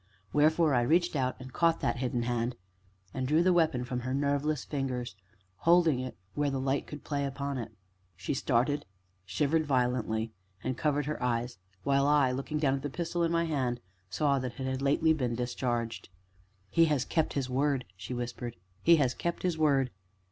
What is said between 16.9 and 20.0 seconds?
kept his word!" she whispered; "he has kept his word!"